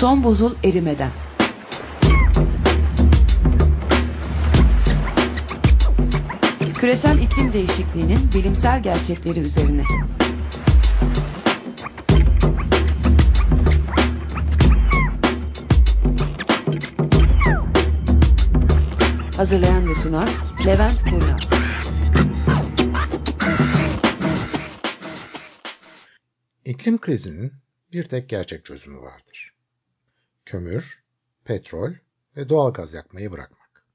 Son 0.00 0.24
buzul 0.24 0.54
erimeden. 0.64 1.10
Küresel 6.74 7.18
iklim 7.18 7.52
değişikliğinin 7.52 8.32
bilimsel 8.34 8.82
gerçekleri 8.82 9.40
üzerine. 9.40 9.82
Hazırlayan 19.36 19.88
ve 19.88 19.94
sunan 19.94 20.28
Levent 20.66 21.04
Kurnaz. 21.10 21.50
İklim 26.64 26.98
krizinin 26.98 27.52
bir 27.92 28.04
tek 28.04 28.28
gerçek 28.28 28.64
çözümü 28.64 28.98
vardır. 29.00 29.55
Kömür, 30.46 31.02
petrol 31.44 31.92
ve 32.36 32.48
doğal 32.48 32.72
gaz 32.72 32.94
yakmayı 32.94 33.32
bırakmak. 33.32 33.86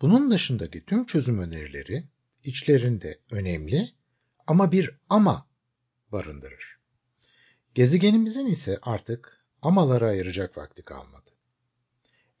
Bunun 0.00 0.30
dışındaki 0.30 0.84
tüm 0.84 1.06
çözüm 1.06 1.38
önerileri 1.38 2.04
içlerinde 2.44 3.18
önemli 3.30 3.90
ama 4.46 4.72
bir 4.72 4.90
ama 5.08 5.46
barındırır. 6.12 6.78
Gezegenimizin 7.74 8.46
ise 8.46 8.78
artık 8.82 9.44
amalara 9.62 10.06
ayıracak 10.06 10.56
vakti 10.56 10.82
kalmadı. 10.82 11.30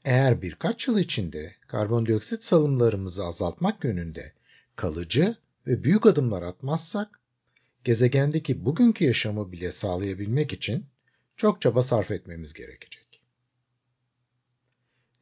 Eğer 0.04 0.42
birkaç 0.42 0.88
yıl 0.88 0.98
içinde 0.98 1.54
karbondioksit 1.66 2.44
salımlarımızı 2.44 3.26
azaltmak 3.26 3.84
yönünde 3.84 4.32
kalıcı 4.76 5.36
ve 5.66 5.84
büyük 5.84 6.06
adımlar 6.06 6.42
atmazsak, 6.42 7.20
gezegendeki 7.84 8.64
bugünkü 8.64 9.04
yaşamı 9.04 9.52
bile 9.52 9.72
sağlayabilmek 9.72 10.52
için 10.52 10.86
çok 11.40 11.60
çaba 11.60 11.82
sarf 11.82 12.10
etmemiz 12.10 12.52
gerekecek. 12.52 13.22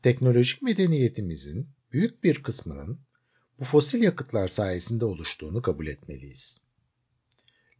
Teknolojik 0.02 0.62
medeniyetimizin 0.62 1.68
büyük 1.92 2.24
bir 2.24 2.42
kısmının 2.42 3.00
bu 3.58 3.64
fosil 3.64 4.02
yakıtlar 4.02 4.48
sayesinde 4.48 5.04
oluştuğunu 5.04 5.62
kabul 5.62 5.86
etmeliyiz. 5.86 6.60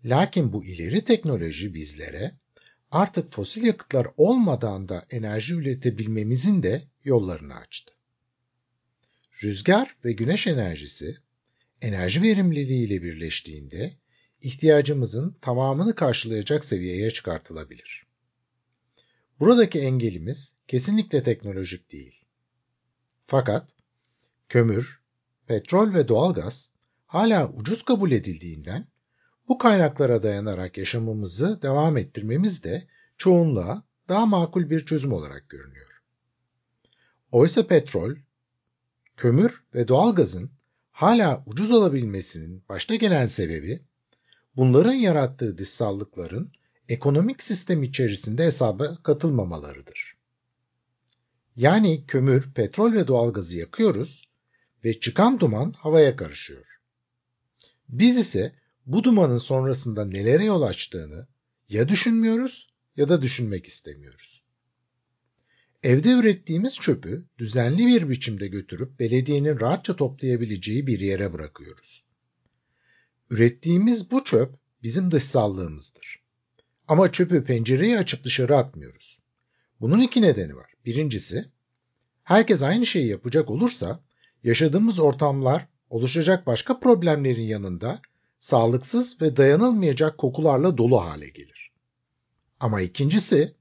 Lakin 0.05 0.53
bu 0.53 0.65
ileri 0.65 1.05
teknoloji 1.05 1.75
bizlere 1.75 2.35
artık 2.91 3.33
fosil 3.33 3.63
yakıtlar 3.65 4.07
olmadan 4.17 4.89
da 4.89 5.07
enerji 5.11 5.55
üretebilmemizin 5.55 6.63
de 6.63 6.83
yollarını 7.05 7.55
açtı. 7.55 7.95
Rüzgar 9.43 9.97
ve 10.05 10.13
güneş 10.13 10.47
enerjisi 10.47 11.17
enerji 11.81 12.23
verimliliği 12.23 12.87
ile 12.87 13.03
birleştiğinde 13.03 13.97
ihtiyacımızın 14.41 15.37
tamamını 15.41 15.95
karşılayacak 15.95 16.65
seviyeye 16.65 17.11
çıkartılabilir. 17.11 18.08
Buradaki 19.41 19.81
engelimiz 19.81 20.55
kesinlikle 20.69 21.23
teknolojik 21.23 21.93
değil. 21.93 22.25
Fakat 23.27 23.71
kömür, 24.49 25.01
petrol 25.47 25.95
ve 25.95 26.09
doğalgaz 26.09 26.71
hala 27.07 27.53
ucuz 27.53 27.83
kabul 27.83 28.11
edildiğinden 28.11 28.85
bu 29.49 29.59
kaynaklara 29.59 30.23
dayanarak 30.23 30.79
yaşamımızı 30.79 31.63
devam 31.63 31.97
ettirmemiz 31.97 32.65
de 32.65 32.89
çoğunluğa 33.19 33.83
daha 34.09 34.27
makul 34.27 34.71
bir 34.71 34.87
çözüm 34.87 35.13
olarak 35.13 35.49
görünüyor. 35.49 36.03
Oysa 37.33 37.67
petrol, 37.67 38.15
kömür 39.17 39.63
ve 39.75 39.89
doğalgazın 39.89 40.51
hala 40.91 41.43
ucuz 41.47 41.71
olabilmesinin 41.71 42.65
başta 42.69 42.95
gelen 42.95 43.27
sebebi 43.27 43.83
bunların 44.57 44.93
yarattığı 44.93 45.59
dışsallıkların 45.59 46.53
ekonomik 46.89 47.43
sistem 47.43 47.83
içerisinde 47.83 48.45
hesaba 48.45 49.03
katılmamalarıdır. 49.03 50.17
Yani 51.57 52.07
kömür, 52.07 52.53
petrol 52.55 52.93
ve 52.93 53.07
doğalgazı 53.07 53.57
yakıyoruz 53.57 54.29
ve 54.85 55.01
çıkan 55.01 55.41
duman 55.41 55.73
havaya 55.73 56.17
karışıyor. 56.17 56.67
Biz 57.89 58.17
ise 58.17 58.55
bu 58.87 59.05
dumanın 59.05 59.39
sonrasında 59.39 60.05
nelere 60.05 60.45
yol 60.45 60.63
açtığını 60.63 61.27
ya 61.69 61.89
düşünmüyoruz 61.89 62.69
ya 62.97 63.09
da 63.09 63.23
düşünmek 63.23 63.67
istemiyoruz. 63.67 64.45
Evde 65.83 66.11
ürettiğimiz 66.11 66.75
çöpü 66.75 67.25
düzenli 67.39 67.87
bir 67.87 68.09
biçimde 68.09 68.49
götürüp 68.49 68.99
belediyenin 68.99 69.61
rahatça 69.61 69.97
toplayabileceği 69.97 70.87
bir 70.87 71.01
yere 71.01 71.33
bırakıyoruz. 71.33 72.05
Ürettiğimiz 73.31 74.11
bu 74.11 74.25
çöp 74.25 74.55
bizim 74.83 75.11
dışsallığımızdır. 75.11 76.28
Ama 76.89 77.13
çöpü 77.13 77.45
pencereyi 77.45 77.99
açıp 77.99 78.25
dışarı 78.25 78.57
atmıyoruz. 78.57 79.19
Bunun 79.81 80.01
iki 80.01 80.23
nedeni 80.23 80.57
var. 80.57 80.73
Birincisi, 80.85 81.45
herkes 82.25 82.63
aynı 82.63 82.87
şeyi 82.87 83.09
yapacak 83.09 83.51
olursa 83.51 84.01
yaşadığımız 84.45 84.99
ortamlar 84.99 85.67
oluşacak 85.91 86.47
başka 86.47 86.81
problemlerin 86.81 87.43
yanında 87.43 88.03
sağlıksız 88.39 89.23
ve 89.23 89.37
dayanılmayacak 89.37 90.19
kokularla 90.19 90.79
dolu 90.79 91.01
hale 91.01 91.29
gelir. 91.29 91.73
Ama 92.61 92.81
ikincisi, 92.81 93.55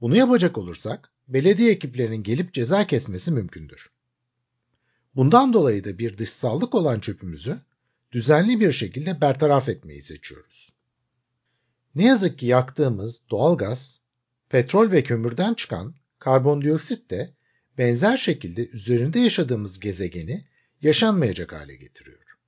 bunu 0.00 0.16
yapacak 0.16 0.58
olursak 0.58 1.12
belediye 1.28 1.72
ekiplerinin 1.72 2.22
gelip 2.22 2.54
ceza 2.54 2.86
kesmesi 2.86 3.32
mümkündür. 3.32 3.90
Bundan 5.14 5.52
dolayı 5.52 5.84
da 5.84 5.98
bir 5.98 6.18
dışsallık 6.18 6.74
olan 6.74 7.00
çöpümüzü 7.00 7.58
düzenli 8.12 8.60
bir 8.60 8.72
şekilde 8.72 9.20
bertaraf 9.20 9.68
etmeyi 9.68 10.02
seçiyoruz. 10.02 10.75
Ne 11.96 12.04
yazık 12.04 12.38
ki 12.38 12.46
yaktığımız 12.46 13.22
doğalgaz, 13.30 14.00
petrol 14.48 14.90
ve 14.90 15.04
kömürden 15.04 15.54
çıkan 15.54 15.94
karbondioksit 16.18 17.10
de 17.10 17.34
benzer 17.78 18.16
şekilde 18.16 18.68
üzerinde 18.68 19.18
yaşadığımız 19.18 19.80
gezegeni 19.80 20.44
yaşanmayacak 20.82 21.52
hale 21.52 21.76
getiriyor. 21.76 22.38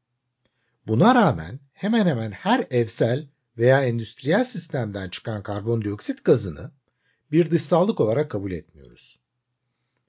Buna 0.86 1.14
rağmen 1.14 1.60
hemen 1.72 2.06
hemen 2.06 2.30
her 2.30 2.66
evsel 2.70 3.28
veya 3.58 3.84
endüstriyel 3.84 4.44
sistemden 4.44 5.08
çıkan 5.08 5.42
karbondioksit 5.42 6.24
gazını 6.24 6.70
bir 7.32 7.50
dışsallık 7.50 8.00
olarak 8.00 8.30
kabul 8.30 8.52
etmiyoruz. 8.52 9.18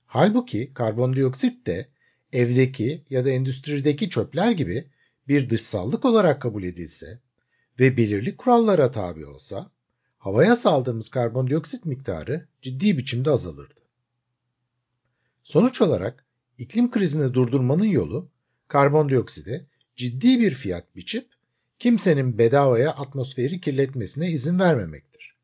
Halbuki 0.05 0.73
karbondioksit 0.73 1.65
de 1.65 1.89
evdeki 2.33 3.03
ya 3.09 3.25
da 3.25 3.29
endüstrideki 3.29 4.09
çöpler 4.09 4.51
gibi 4.51 4.87
bir 5.27 5.49
dışsallık 5.49 6.05
olarak 6.05 6.41
kabul 6.41 6.63
edilse 6.63 7.19
ve 7.79 7.97
belirli 7.97 8.37
kurallara 8.37 8.91
tabi 8.91 9.25
olsa, 9.25 9.71
havaya 10.17 10.55
saldığımız 10.55 11.09
karbondioksit 11.09 11.85
miktarı 11.85 12.47
ciddi 12.61 12.97
biçimde 12.97 13.29
azalırdı. 13.29 13.81
Sonuç 15.43 15.81
olarak 15.81 16.25
iklim 16.57 16.91
krizini 16.91 17.33
durdurmanın 17.33 17.85
yolu 17.85 18.29
karbondiokside 18.67 19.65
ciddi 19.95 20.39
bir 20.39 20.51
fiyat 20.51 20.95
biçip 20.95 21.29
kimsenin 21.79 22.37
bedavaya 22.37 22.91
atmosferi 22.91 23.61
kirletmesine 23.61 24.31
izin 24.31 24.59
vermemektir. 24.59 25.35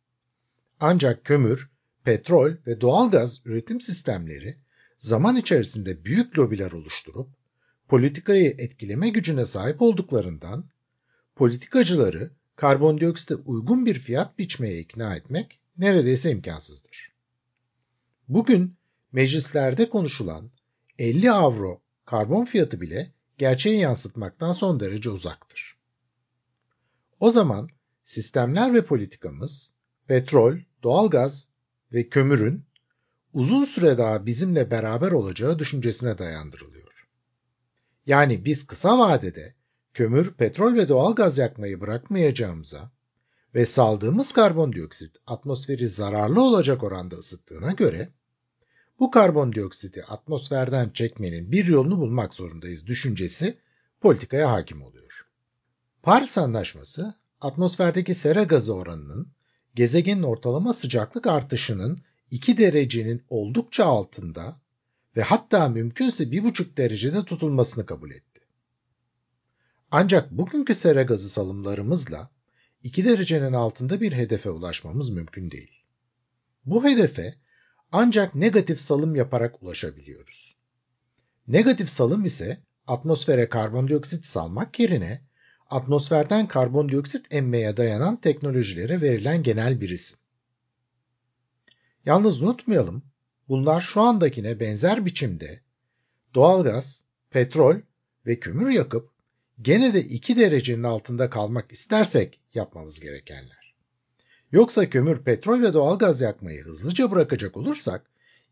Ancak 0.79 1.25
kömür, 1.25 1.69
petrol 2.03 2.51
ve 2.67 2.81
doğalgaz 2.81 3.41
üretim 3.45 3.81
sistemleri 3.81 4.57
zaman 4.99 5.35
içerisinde 5.35 6.05
büyük 6.05 6.39
lobiler 6.39 6.71
oluşturup 6.71 7.29
politikayı 7.87 8.55
etkileme 8.57 9.09
gücüne 9.09 9.45
sahip 9.45 9.81
olduklarından 9.81 10.65
politikacıları 11.35 12.31
karbondioksite 12.55 13.35
uygun 13.35 13.85
bir 13.85 13.99
fiyat 13.99 14.39
biçmeye 14.39 14.79
ikna 14.79 15.15
etmek 15.15 15.59
neredeyse 15.77 16.31
imkansızdır. 16.31 17.11
Bugün 18.27 18.75
meclislerde 19.11 19.89
konuşulan 19.89 20.51
50 20.99 21.31
avro 21.31 21.81
karbon 22.05 22.45
fiyatı 22.45 22.81
bile 22.81 23.11
gerçeği 23.37 23.79
yansıtmaktan 23.79 24.51
son 24.51 24.79
derece 24.79 25.09
uzaktır. 25.09 25.77
O 27.19 27.31
zaman 27.31 27.69
sistemler 28.03 28.73
ve 28.73 28.85
politikamız 28.85 29.73
petrol, 30.07 30.57
doğalgaz 30.83 31.49
ve 31.93 32.09
kömürün 32.09 32.65
uzun 33.33 33.63
süre 33.63 33.97
daha 33.97 34.25
bizimle 34.25 34.71
beraber 34.71 35.11
olacağı 35.11 35.59
düşüncesine 35.59 36.17
dayandırılıyor. 36.17 37.07
Yani 38.05 38.45
biz 38.45 38.67
kısa 38.67 38.99
vadede 38.99 39.55
kömür, 39.95 40.33
petrol 40.33 40.75
ve 40.75 40.89
doğalgaz 40.89 41.37
yakmayı 41.37 41.81
bırakmayacağımıza 41.81 42.91
ve 43.55 43.65
saldığımız 43.65 44.31
karbondioksit 44.31 45.17
atmosferi 45.27 45.89
zararlı 45.89 46.43
olacak 46.43 46.83
oranda 46.83 47.15
ısıttığına 47.15 47.71
göre 47.71 48.11
bu 48.99 49.11
karbondioksiti 49.11 50.05
atmosferden 50.05 50.89
çekmenin 50.89 51.51
bir 51.51 51.65
yolunu 51.65 51.97
bulmak 51.97 52.33
zorundayız 52.33 52.87
düşüncesi 52.87 53.57
politikaya 54.01 54.51
hakim 54.51 54.81
oluyor. 54.81 55.27
Paris 56.03 56.37
Anlaşması 56.37 57.13
atmosferdeki 57.41 58.13
sera 58.13 58.43
gazı 58.43 58.75
oranının 58.75 59.27
gezegenin 59.75 60.23
ortalama 60.23 60.73
sıcaklık 60.73 61.27
artışının 61.27 61.99
2 62.31 62.57
derecenin 62.57 63.23
oldukça 63.29 63.85
altında 63.85 64.61
ve 65.17 65.21
hatta 65.21 65.69
mümkünse 65.69 66.23
1,5 66.23 66.77
derecede 66.77 67.25
tutulmasını 67.25 67.85
kabul 67.85 68.11
etti. 68.11 68.34
Ancak 69.97 70.31
bugünkü 70.31 70.75
sera 70.75 71.03
gazı 71.03 71.29
salımlarımızla 71.29 72.29
2 72.83 73.05
derecenin 73.05 73.53
altında 73.53 74.01
bir 74.01 74.11
hedefe 74.11 74.49
ulaşmamız 74.49 75.09
mümkün 75.09 75.51
değil. 75.51 75.83
Bu 76.65 76.83
hedefe 76.83 77.35
ancak 77.91 78.35
negatif 78.35 78.79
salım 78.79 79.15
yaparak 79.15 79.63
ulaşabiliyoruz. 79.63 80.57
Negatif 81.47 81.89
salım 81.89 82.25
ise 82.25 82.63
atmosfere 82.87 83.49
karbondioksit 83.49 84.25
salmak 84.25 84.79
yerine 84.79 85.21
atmosferden 85.69 86.47
karbondioksit 86.47 87.25
emmeye 87.33 87.77
dayanan 87.77 88.15
teknolojilere 88.21 89.01
verilen 89.01 89.43
genel 89.43 89.81
bir 89.81 89.89
isim. 89.89 90.19
Yalnız 92.05 92.41
unutmayalım, 92.41 93.03
bunlar 93.49 93.81
şu 93.81 94.01
andakine 94.01 94.59
benzer 94.59 95.05
biçimde 95.05 95.61
doğalgaz, 96.33 97.05
petrol 97.29 97.75
ve 98.25 98.39
kömür 98.39 98.69
yakıp 98.69 99.14
gene 99.61 99.93
de 99.93 100.01
2 100.01 100.37
derecenin 100.37 100.83
altında 100.83 101.29
kalmak 101.29 101.71
istersek 101.71 102.39
yapmamız 102.53 102.99
gerekenler. 102.99 103.75
Yoksa 104.51 104.89
kömür, 104.89 105.23
petrol 105.23 105.61
ve 105.61 105.73
doğalgaz 105.73 106.21
yakmayı 106.21 106.63
hızlıca 106.63 107.11
bırakacak 107.11 107.57
olursak 107.57 108.05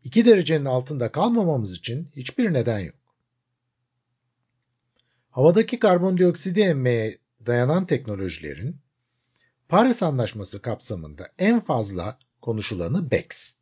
2 0.04 0.24
derecenin 0.24 0.64
altında 0.64 1.12
kalmamamız 1.12 1.74
için 1.74 2.08
hiçbir 2.16 2.52
neden 2.52 2.78
yok. 2.78 2.96
Havadaki 5.30 5.78
karbondioksidi 5.78 6.60
emmeye 6.60 7.18
dayanan 7.46 7.86
teknolojilerin 7.86 8.76
Paris 9.68 10.02
Anlaşması 10.02 10.62
kapsamında 10.62 11.28
en 11.38 11.60
fazla 11.60 12.18
konuşulanı 12.40 13.10
BECS. 13.10 13.54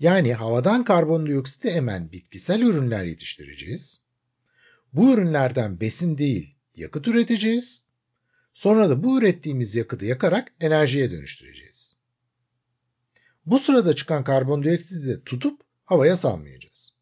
Yani 0.00 0.34
havadan 0.34 0.84
karbondioksiti 0.84 1.68
emen 1.68 2.12
bitkisel 2.12 2.60
ürünler 2.60 3.04
yetiştireceğiz. 3.04 4.02
Bu 4.92 5.12
ürünlerden 5.12 5.80
besin 5.80 6.18
değil, 6.18 6.57
yakıt 6.78 7.08
üreteceğiz. 7.08 7.84
Sonra 8.54 8.90
da 8.90 9.04
bu 9.04 9.18
ürettiğimiz 9.18 9.74
yakıtı 9.74 10.06
yakarak 10.06 10.52
enerjiye 10.60 11.10
dönüştüreceğiz. 11.10 11.94
Bu 13.46 13.58
sırada 13.58 13.94
çıkan 13.94 14.24
karbondioksidi 14.24 15.06
de 15.06 15.22
tutup 15.24 15.60
havaya 15.84 16.16
salmayacağız. 16.16 16.96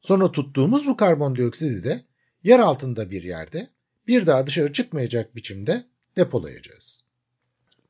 Sonra 0.00 0.32
tuttuğumuz 0.32 0.86
bu 0.86 0.96
karbondioksidi 0.96 1.84
de 1.84 2.04
yer 2.44 2.58
altında 2.58 3.10
bir 3.10 3.22
yerde 3.22 3.70
bir 4.06 4.26
daha 4.26 4.46
dışarı 4.46 4.72
çıkmayacak 4.72 5.36
biçimde 5.36 5.86
depolayacağız. 6.16 7.06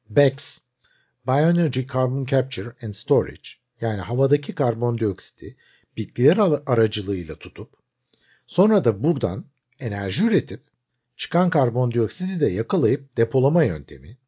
BECS, 0.09 0.59
Bioenergy 1.27 1.81
Carbon 1.93 2.25
Capture 2.25 2.73
and 2.83 2.95
Storage 2.95 3.51
yani 3.81 4.01
havadaki 4.01 4.55
karbondioksiti 4.55 5.57
bitkiler 5.97 6.39
aracılığıyla 6.67 7.37
tutup 7.37 7.75
sonra 8.47 8.85
da 8.85 9.03
buradan 9.03 9.45
enerji 9.79 10.25
üretip 10.25 10.70
çıkan 11.21 11.51
karbondioksidi 11.51 12.41
de 12.41 12.47
yakalayıp 12.47 13.17
depolama 13.17 13.65
yöntemi 13.65 14.19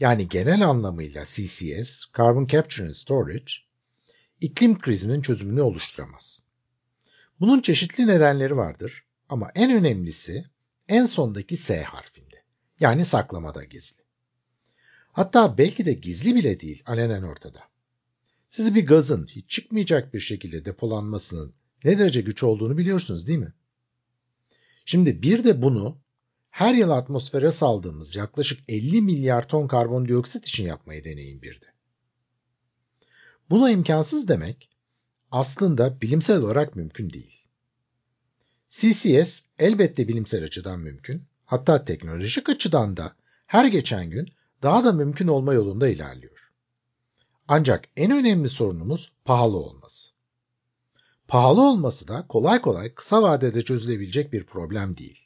yani 0.00 0.28
genel 0.28 0.68
anlamıyla 0.68 1.24
CCS, 1.24 2.04
Carbon 2.16 2.46
Capture 2.46 2.86
and 2.86 2.92
Storage, 2.92 3.52
iklim 4.40 4.78
krizinin 4.78 5.22
çözümünü 5.22 5.60
oluşturamaz. 5.60 6.42
Bunun 7.40 7.60
çeşitli 7.60 8.06
nedenleri 8.06 8.56
vardır 8.56 9.04
ama 9.28 9.50
en 9.54 9.72
önemlisi 9.72 10.44
en 10.88 11.06
sondaki 11.06 11.56
S 11.56 11.82
harfinde. 11.82 12.36
Yani 12.80 13.04
saklamada 13.04 13.64
gizli. 13.64 14.02
Hatta 15.12 15.58
belki 15.58 15.86
de 15.86 15.92
gizli 15.92 16.34
bile 16.34 16.60
değil 16.60 16.82
alenen 16.86 17.22
ortada. 17.22 17.60
Siz 18.48 18.74
bir 18.74 18.86
gazın 18.86 19.26
hiç 19.26 19.50
çıkmayacak 19.50 20.14
bir 20.14 20.20
şekilde 20.20 20.64
depolanmasının 20.64 21.54
ne 21.84 21.98
derece 21.98 22.20
güç 22.20 22.42
olduğunu 22.42 22.78
biliyorsunuz 22.78 23.26
değil 23.26 23.38
mi? 23.38 23.52
Şimdi 24.84 25.22
bir 25.22 25.44
de 25.44 25.62
bunu 25.62 26.01
her 26.52 26.74
yıl 26.74 26.90
atmosfere 26.90 27.52
saldığımız 27.52 28.16
yaklaşık 28.16 28.60
50 28.68 29.02
milyar 29.02 29.48
ton 29.48 29.66
karbondioksit 29.66 30.48
için 30.48 30.64
yapmayı 30.66 31.04
deneyin 31.04 31.42
bir 31.42 31.60
de. 31.60 31.66
Buna 33.50 33.70
imkansız 33.70 34.28
demek 34.28 34.70
aslında 35.30 36.00
bilimsel 36.00 36.42
olarak 36.42 36.76
mümkün 36.76 37.10
değil. 37.10 37.44
CCS 38.68 39.42
elbette 39.58 40.08
bilimsel 40.08 40.44
açıdan 40.44 40.80
mümkün, 40.80 41.22
hatta 41.44 41.84
teknolojik 41.84 42.48
açıdan 42.48 42.96
da 42.96 43.16
her 43.46 43.64
geçen 43.64 44.10
gün 44.10 44.28
daha 44.62 44.84
da 44.84 44.92
mümkün 44.92 45.28
olma 45.28 45.54
yolunda 45.54 45.88
ilerliyor. 45.88 46.52
Ancak 47.48 47.84
en 47.96 48.10
önemli 48.10 48.48
sorunumuz 48.48 49.12
pahalı 49.24 49.56
olması. 49.56 50.08
Pahalı 51.28 51.62
olması 51.62 52.08
da 52.08 52.26
kolay 52.28 52.60
kolay 52.60 52.94
kısa 52.94 53.22
vadede 53.22 53.62
çözülebilecek 53.62 54.32
bir 54.32 54.46
problem 54.46 54.96
değil. 54.96 55.21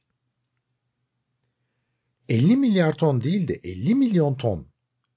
50 2.28 2.56
milyar 2.56 2.92
ton 2.92 3.20
değil 3.20 3.48
de 3.48 3.54
50 3.54 3.94
milyon 3.94 4.34
ton 4.34 4.66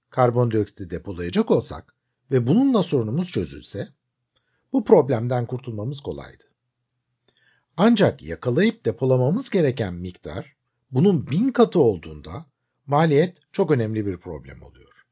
karbondioksit 0.10 0.92
depolayacak 0.92 1.52
olsak 1.52 1.96
ve 2.32 2.48
bununla 2.48 2.84
sorunumuz 2.84 3.32
çözülse, 3.32 3.88
bu 4.74 4.84
problemden 4.84 5.46
kurtulmamız 5.46 6.02
kolaydı. 6.02 6.44
Ancak 7.78 8.22
yakalayıp 8.22 8.86
depolamamız 8.86 9.50
gereken 9.50 9.94
miktar 9.94 10.56
bunun 10.92 11.28
bin 11.28 11.52
katı 11.52 11.80
olduğunda 11.80 12.46
maliyet 12.86 13.38
çok 13.52 13.72
önemli 13.72 14.06
bir 14.06 14.18
problem 14.18 14.62
oluyor. 14.62 15.06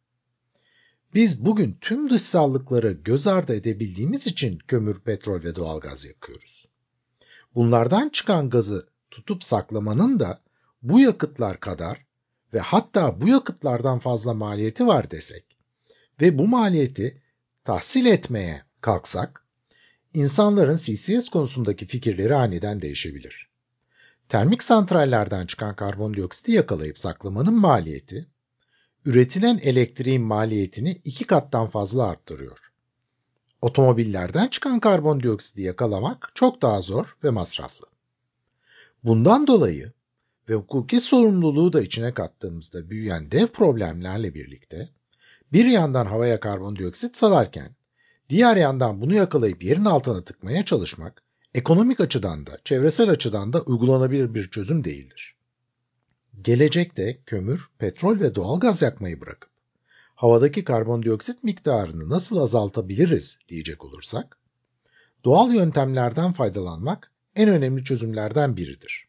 Biz 1.13 1.45
bugün 1.45 1.77
tüm 1.81 2.09
dışsallıkları 2.09 2.91
göz 2.91 3.27
ardı 3.27 3.55
edebildiğimiz 3.55 4.27
için 4.27 4.57
kömür, 4.57 4.99
petrol 4.99 5.43
ve 5.43 5.55
doğalgaz 5.55 6.05
yakıyoruz. 6.05 6.65
Bunlardan 7.55 8.09
çıkan 8.09 8.49
gazı 8.49 8.89
tutup 9.11 9.43
saklamanın 9.43 10.19
da 10.19 10.41
bu 10.81 10.99
yakıtlar 10.99 11.59
kadar 11.59 12.05
ve 12.53 12.59
hatta 12.59 13.21
bu 13.21 13.27
yakıtlardan 13.27 13.99
fazla 13.99 14.33
maliyeti 14.33 14.87
var 14.87 15.11
desek 15.11 15.45
ve 16.21 16.37
bu 16.37 16.47
maliyeti 16.47 17.21
tahsil 17.63 18.05
etmeye 18.05 18.61
kalksak 18.81 19.45
insanların 20.13 20.77
CCS 20.77 21.29
konusundaki 21.29 21.85
fikirleri 21.85 22.35
aniden 22.35 22.81
değişebilir. 22.81 23.49
Termik 24.29 24.63
santrallerden 24.63 25.45
çıkan 25.45 25.75
karbondioksiti 25.75 26.51
yakalayıp 26.51 26.99
saklamanın 26.99 27.53
maliyeti, 27.53 28.27
üretilen 29.05 29.59
elektriğin 29.63 30.21
maliyetini 30.21 30.91
iki 31.03 31.23
kattan 31.27 31.69
fazla 31.69 32.07
arttırıyor. 32.07 32.59
Otomobillerden 33.61 34.47
çıkan 34.47 34.79
karbondioksiti 34.79 35.61
yakalamak 35.61 36.31
çok 36.35 36.61
daha 36.61 36.81
zor 36.81 37.17
ve 37.23 37.29
masraflı. 37.29 37.85
Bundan 39.03 39.47
dolayı 39.47 39.91
ve 40.49 40.53
hukuki 40.53 40.99
sorumluluğu 40.99 41.73
da 41.73 41.81
içine 41.81 42.13
kattığımızda 42.13 42.89
büyüyen 42.89 43.31
dev 43.31 43.47
problemlerle 43.47 44.33
birlikte 44.33 44.89
bir 45.53 45.65
yandan 45.65 46.05
havaya 46.05 46.39
karbondioksit 46.39 47.17
salarken 47.17 47.77
Diğer 48.29 48.57
yandan 48.57 49.01
bunu 49.01 49.13
yakalayıp 49.13 49.63
yerin 49.63 49.85
altına 49.85 50.23
tıkmaya 50.23 50.65
çalışmak, 50.65 51.23
ekonomik 51.53 51.99
açıdan 51.99 52.47
da, 52.47 52.57
çevresel 52.65 53.09
açıdan 53.09 53.53
da 53.53 53.61
uygulanabilir 53.61 54.33
bir 54.33 54.49
çözüm 54.49 54.83
değildir. 54.83 55.35
Gelecekte 56.41 57.21
kömür, 57.25 57.69
petrol 57.77 58.19
ve 58.19 58.35
doğal 58.35 58.59
gaz 58.59 58.81
yakmayı 58.81 59.21
bırakıp 59.21 59.49
havadaki 60.15 60.63
karbondioksit 60.63 61.43
miktarını 61.43 62.09
nasıl 62.09 62.37
azaltabiliriz 62.37 63.39
diyecek 63.49 63.85
olursak, 63.85 64.37
doğal 65.25 65.53
yöntemlerden 65.53 66.33
faydalanmak 66.33 67.11
en 67.35 67.49
önemli 67.49 67.83
çözümlerden 67.83 68.57
biridir. 68.57 69.06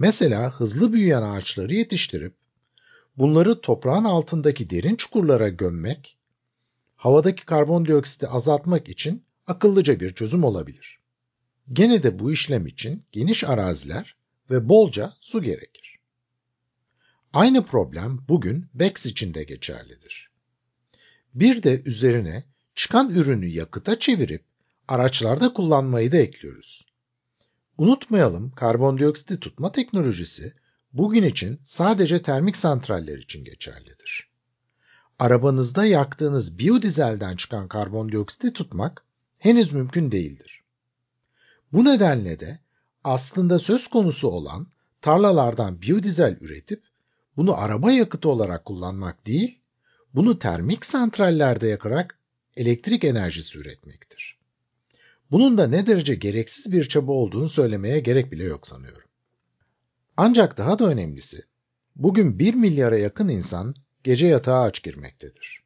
Mesela 0.00 0.50
hızlı 0.50 0.92
büyüyen 0.92 1.22
ağaçları 1.22 1.74
yetiştirip 1.74 2.34
bunları 3.18 3.60
toprağın 3.60 4.04
altındaki 4.04 4.70
derin 4.70 4.96
çukurlara 4.96 5.48
gömmek 5.48 6.16
havadaki 6.96 7.46
karbondioksiti 7.46 8.28
azaltmak 8.28 8.88
için 8.88 9.22
akıllıca 9.46 10.00
bir 10.00 10.14
çözüm 10.14 10.44
olabilir. 10.44 10.98
Gene 11.72 12.02
de 12.02 12.18
bu 12.18 12.32
işlem 12.32 12.66
için 12.66 13.02
geniş 13.12 13.44
araziler 13.44 14.16
ve 14.50 14.68
bolca 14.68 15.12
su 15.20 15.42
gerekir. 15.42 15.98
Aynı 17.32 17.64
problem 17.64 18.24
bugün 18.28 18.66
BEX 18.74 19.06
için 19.06 19.34
de 19.34 19.44
geçerlidir. 19.44 20.30
Bir 21.34 21.62
de 21.62 21.82
üzerine 21.82 22.44
çıkan 22.74 23.10
ürünü 23.10 23.46
yakıta 23.46 23.98
çevirip 23.98 24.44
araçlarda 24.88 25.52
kullanmayı 25.52 26.12
da 26.12 26.16
ekliyoruz. 26.16 26.79
Unutmayalım 27.80 28.50
karbondioksiti 28.50 29.40
tutma 29.40 29.72
teknolojisi 29.72 30.52
bugün 30.92 31.22
için 31.22 31.60
sadece 31.64 32.22
termik 32.22 32.56
santraller 32.56 33.18
için 33.18 33.44
geçerlidir 33.44 34.30
arabanızda 35.18 35.84
yaktığınız 35.84 36.58
biyodizelden 36.58 37.36
çıkan 37.36 37.68
karbondioksiti 37.68 38.52
tutmak 38.52 39.04
henüz 39.38 39.72
mümkün 39.72 40.12
değildir. 40.12 40.62
Bu 41.72 41.84
nedenle 41.84 42.40
de 42.40 42.58
aslında 43.04 43.58
söz 43.58 43.86
konusu 43.86 44.28
olan 44.28 44.66
tarlalardan 45.00 45.82
biyodizel 45.82 46.38
üretip 46.40 46.82
bunu 47.36 47.58
araba 47.58 47.92
yakıtı 47.92 48.28
olarak 48.28 48.64
kullanmak 48.64 49.26
değil, 49.26 49.60
bunu 50.14 50.38
termik 50.38 50.86
santrallerde 50.86 51.68
yakarak 51.68 52.18
elektrik 52.56 53.04
enerjisi 53.04 53.58
üretmektir. 53.58 54.29
Bunun 55.30 55.58
da 55.58 55.66
ne 55.66 55.86
derece 55.86 56.14
gereksiz 56.14 56.72
bir 56.72 56.84
çaba 56.84 57.12
olduğunu 57.12 57.48
söylemeye 57.48 58.00
gerek 58.00 58.32
bile 58.32 58.44
yok 58.44 58.66
sanıyorum. 58.66 59.08
Ancak 60.16 60.58
daha 60.58 60.78
da 60.78 60.84
önemlisi, 60.84 61.42
bugün 61.96 62.38
1 62.38 62.54
milyara 62.54 62.98
yakın 62.98 63.28
insan 63.28 63.74
gece 64.04 64.26
yatağa 64.26 64.62
aç 64.62 64.82
girmektedir. 64.82 65.60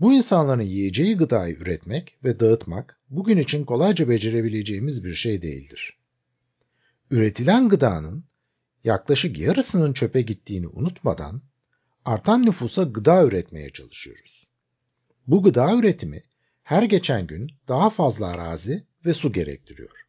Bu 0.00 0.12
insanların 0.12 0.62
yiyeceği 0.62 1.16
gıdayı 1.16 1.54
üretmek 1.54 2.18
ve 2.24 2.40
dağıtmak 2.40 3.00
bugün 3.10 3.36
için 3.38 3.64
kolayca 3.64 4.08
becerebileceğimiz 4.08 5.04
bir 5.04 5.14
şey 5.14 5.42
değildir. 5.42 5.98
Üretilen 7.10 7.68
gıdanın 7.68 8.24
yaklaşık 8.84 9.38
yarısının 9.38 9.92
çöpe 9.92 10.22
gittiğini 10.22 10.66
unutmadan 10.68 11.42
artan 12.04 12.46
nüfusa 12.46 12.82
gıda 12.82 13.24
üretmeye 13.24 13.70
çalışıyoruz. 13.70 14.46
Bu 15.26 15.42
gıda 15.42 15.74
üretimi 15.74 16.22
her 16.64 16.82
geçen 16.82 17.26
gün 17.26 17.50
daha 17.68 17.90
fazla 17.90 18.26
arazi 18.26 18.84
ve 19.06 19.14
su 19.14 19.32
gerektiriyor. 19.32 20.06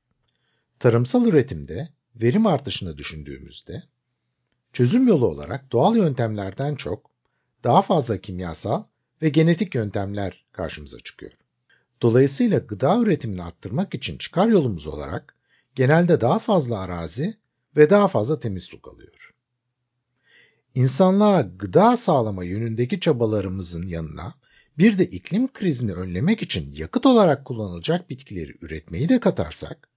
Tarımsal 0.79 1.25
üretimde 1.27 1.89
verim 2.15 2.47
artışını 2.47 2.97
düşündüğümüzde 2.97 3.83
çözüm 4.73 5.07
yolu 5.07 5.27
olarak 5.27 5.71
doğal 5.71 5.95
yöntemlerden 5.95 6.75
çok 6.75 7.11
daha 7.63 7.81
fazla 7.81 8.17
kimyasal 8.17 8.83
ve 9.21 9.29
genetik 9.29 9.75
yöntemler 9.75 10.45
karşımıza 10.51 10.99
çıkıyor. 10.99 11.31
Dolayısıyla 12.01 12.59
gıda 12.59 12.99
üretimini 12.99 13.43
arttırmak 13.43 13.95
için 13.95 14.17
çıkar 14.17 14.47
yolumuz 14.47 14.87
olarak 14.87 15.35
genelde 15.75 16.21
daha 16.21 16.39
fazla 16.39 16.79
arazi 16.79 17.35
ve 17.75 17.89
daha 17.89 18.07
fazla 18.07 18.39
temiz 18.39 18.63
su 18.63 18.81
kalıyor. 18.81 19.33
İnsanlığa 20.75 21.41
gıda 21.41 21.97
sağlama 21.97 22.43
yönündeki 22.43 22.99
çabalarımızın 22.99 23.87
yanına 23.87 24.35
bir 24.77 24.97
de 24.97 25.05
iklim 25.05 25.53
krizini 25.53 25.93
önlemek 25.93 26.41
için 26.41 26.71
yakıt 26.71 27.05
olarak 27.05 27.45
kullanılacak 27.45 28.09
bitkileri 28.09 28.57
üretmeyi 28.61 29.09
de 29.09 29.19
katarsak, 29.19 29.89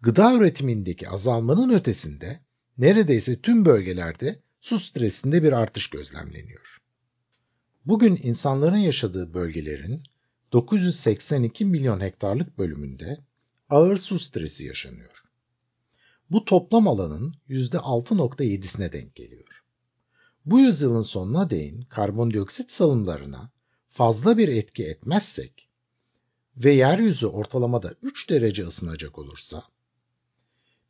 gıda 0.00 0.34
üretimindeki 0.34 1.08
azalmanın 1.08 1.70
ötesinde 1.70 2.40
neredeyse 2.78 3.40
tüm 3.40 3.64
bölgelerde 3.64 4.38
su 4.60 4.78
stresinde 4.78 5.42
bir 5.42 5.52
artış 5.52 5.90
gözlemleniyor. 5.90 6.78
Bugün 7.84 8.20
insanların 8.22 8.76
yaşadığı 8.76 9.34
bölgelerin 9.34 10.02
982 10.52 11.64
milyon 11.64 12.00
hektarlık 12.00 12.58
bölümünde 12.58 13.18
ağır 13.70 13.98
su 13.98 14.18
stresi 14.18 14.64
yaşanıyor. 14.64 15.22
Bu 16.30 16.44
toplam 16.44 16.88
alanın 16.88 17.34
%6.7'sine 17.48 18.92
denk 18.92 19.14
geliyor. 19.14 19.64
Bu 20.46 20.60
yüzyılın 20.60 21.02
sonuna 21.02 21.50
değin 21.50 21.82
karbondioksit 21.82 22.70
salımlarına 22.70 23.50
fazla 23.92 24.38
bir 24.38 24.48
etki 24.48 24.84
etmezsek 24.84 25.68
ve 26.56 26.72
yeryüzü 26.72 27.26
ortalamada 27.26 27.94
3 28.02 28.30
derece 28.30 28.62
ısınacak 28.62 29.18
olursa 29.18 29.62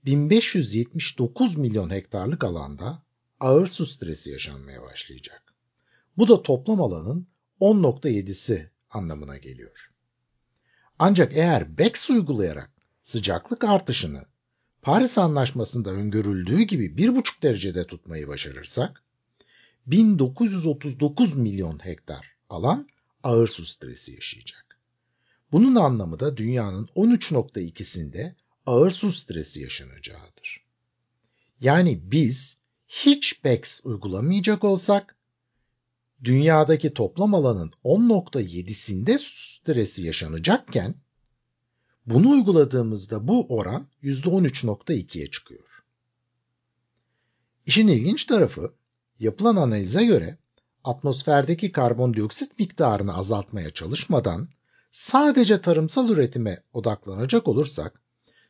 1579 0.05 1.59
milyon 1.59 1.91
hektarlık 1.91 2.45
alanda 2.45 3.03
ağır 3.41 3.67
su 3.67 3.87
stresi 3.87 4.31
yaşanmaya 4.31 4.83
başlayacak. 4.83 5.55
Bu 6.17 6.29
da 6.29 6.43
toplam 6.43 6.83
alanın 6.83 7.27
10.7'si 7.61 8.71
anlamına 8.91 9.37
geliyor. 9.37 9.93
Ancak 10.99 11.37
eğer 11.37 11.79
BECS 11.79 12.11
uygulayarak 12.11 12.71
sıcaklık 13.03 13.65
artışını 13.65 14.25
Paris 14.83 15.19
Anlaşması'nda 15.19 15.91
öngörüldüğü 15.91 16.63
gibi 16.63 16.87
1,5 16.87 17.43
derecede 17.43 17.87
tutmayı 17.87 18.29
başarırsak 18.29 19.03
1939 19.87 21.37
milyon 21.37 21.85
hektar 21.85 22.33
alan 22.51 22.89
ağır 23.23 23.49
su 23.49 23.65
stresi 23.65 24.15
yaşayacak. 24.15 24.79
Bunun 25.53 25.75
anlamı 25.75 26.21
da 26.21 26.37
dünyanın 26.37 26.87
13.2'sinde 26.87 28.35
ağır 28.67 28.91
su 28.91 29.13
stresi 29.13 29.61
yaşanacağıdır. 29.61 30.65
Yani 31.61 32.01
biz 32.11 32.61
hiç 32.89 33.45
BECS 33.45 33.81
uygulamayacak 33.85 34.65
olsak 34.65 35.17
dünyadaki 36.25 36.95
toplam 36.95 37.35
alanın 37.35 37.73
10.7'sinde 37.85 39.19
su 39.19 39.53
stresi 39.53 40.03
yaşanacakken 40.03 40.95
bunu 42.07 42.31
uyguladığımızda 42.31 43.29
bu 43.29 43.47
oran 43.49 43.87
%13.2'ye 44.03 45.31
çıkıyor. 45.31 45.85
İşin 47.67 47.89
ilginç 47.89 48.25
tarafı 48.25 48.75
yapılan 49.19 49.57
analize 49.57 50.05
göre 50.05 50.39
atmosferdeki 50.85 51.73
karbondioksit 51.73 52.59
miktarını 52.59 53.17
azaltmaya 53.17 53.71
çalışmadan 53.71 54.49
sadece 54.91 55.61
tarımsal 55.61 56.11
üretime 56.11 56.63
odaklanacak 56.73 57.49
olursak 57.49 58.01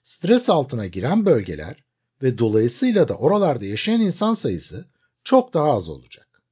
stres 0.02 0.50
altına 0.50 0.86
giren 0.86 1.26
bölgeler 1.26 1.84
ve 2.22 2.38
dolayısıyla 2.38 3.08
da 3.08 3.16
oralarda 3.16 3.64
yaşayan 3.64 4.00
insan 4.00 4.34
sayısı 4.34 4.86
çok 5.24 5.54
daha 5.54 5.70
az 5.70 5.88
olacak. 5.88 6.42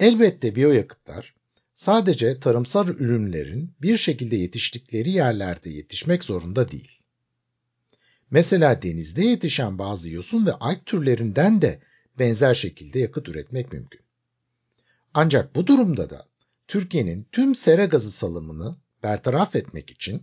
Elbette 0.00 0.54
biyoyakıtlar 0.54 1.34
sadece 1.74 2.40
tarımsal 2.40 2.88
ürünlerin 2.88 3.74
bir 3.82 3.96
şekilde 3.96 4.36
yetiştikleri 4.36 5.10
yerlerde 5.10 5.70
yetişmek 5.70 6.24
zorunda 6.24 6.70
değil. 6.70 7.02
Mesela 8.30 8.82
denizde 8.82 9.24
yetişen 9.24 9.78
bazı 9.78 10.10
yosun 10.10 10.46
ve 10.46 10.52
alg 10.52 10.78
türlerinden 10.86 11.62
de 11.62 11.80
benzer 12.18 12.54
şekilde 12.54 12.98
yakıt 12.98 13.28
üretmek 13.28 13.72
mümkün. 13.72 14.05
Ancak 15.18 15.54
bu 15.54 15.66
durumda 15.66 16.10
da 16.10 16.26
Türkiye'nin 16.68 17.28
tüm 17.32 17.54
sera 17.54 17.84
gazı 17.84 18.10
salımını 18.10 18.76
bertaraf 19.02 19.56
etmek 19.56 19.90
için 19.90 20.22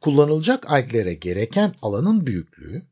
kullanılacak 0.00 0.70
alglere 0.70 1.14
gereken 1.14 1.74
alanın 1.82 2.26
büyüklüğü 2.26 2.82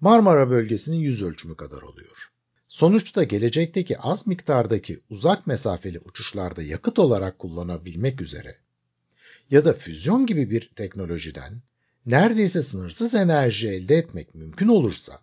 Marmara 0.00 0.50
bölgesinin 0.50 0.96
yüz 0.96 1.22
ölçümü 1.22 1.56
kadar 1.56 1.82
oluyor. 1.82 2.30
Sonuçta 2.68 3.24
gelecekteki 3.24 3.98
az 3.98 4.26
miktardaki 4.26 5.00
uzak 5.10 5.46
mesafeli 5.46 5.98
uçuşlarda 5.98 6.62
yakıt 6.62 6.98
olarak 6.98 7.38
kullanabilmek 7.38 8.20
üzere 8.20 8.58
ya 9.50 9.64
da 9.64 9.72
füzyon 9.72 10.26
gibi 10.26 10.50
bir 10.50 10.70
teknolojiden 10.76 11.62
neredeyse 12.06 12.62
sınırsız 12.62 13.14
enerji 13.14 13.68
elde 13.68 13.96
etmek 13.96 14.34
mümkün 14.34 14.68
olursa 14.68 15.20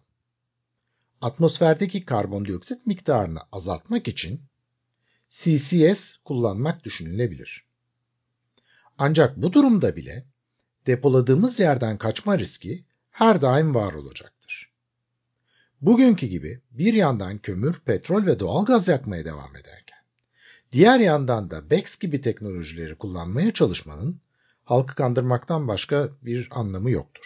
atmosferdeki 1.21 2.05
karbondioksit 2.05 2.85
miktarını 2.85 3.39
azaltmak 3.51 4.07
için 4.07 4.41
CCS 5.29 6.17
kullanmak 6.25 6.84
düşünülebilir. 6.84 7.65
Ancak 8.98 9.38
bu 9.38 9.53
durumda 9.53 9.96
bile 9.96 10.25
depoladığımız 10.86 11.60
yerden 11.60 11.98
kaçma 11.98 12.39
riski 12.39 12.84
her 13.12 13.41
daim 13.41 13.75
var 13.75 13.93
olacaktır. 13.93 14.72
Bugünkü 15.81 16.27
gibi 16.27 16.62
bir 16.72 16.93
yandan 16.93 17.38
kömür, 17.38 17.79
petrol 17.79 18.25
ve 18.25 18.39
doğal 18.39 18.65
gaz 18.65 18.88
yakmaya 18.88 19.25
devam 19.25 19.55
ederken, 19.55 20.00
diğer 20.72 21.00
yandan 21.00 21.51
da 21.51 21.69
BEX 21.69 22.00
gibi 22.00 22.22
teknolojileri 22.22 22.96
kullanmaya 22.96 23.53
çalışmanın 23.53 24.22
halkı 24.63 24.96
kandırmaktan 24.96 25.67
başka 25.67 26.10
bir 26.22 26.48
anlamı 26.51 26.91
yoktur. 26.91 27.25